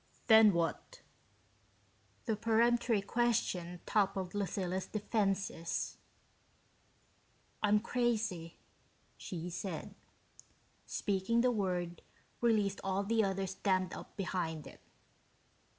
"Then 0.25 0.51
what?" 0.51 1.01
The 2.25 2.35
peremptory 2.35 3.03
question 3.03 3.81
toppled 3.85 4.33
Lucilla's 4.33 4.87
defenses. 4.87 5.97
"I'm 7.61 7.79
crazy," 7.79 8.57
she 9.15 9.51
said. 9.51 9.93
Speaking 10.87 11.41
the 11.41 11.51
word 11.51 12.01
released 12.41 12.81
all 12.83 13.03
the 13.03 13.23
others 13.23 13.53
dammed 13.53 13.93
up 13.93 14.17
behind 14.17 14.65
it. 14.65 14.81